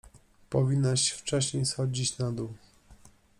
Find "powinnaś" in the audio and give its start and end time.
0.49-1.09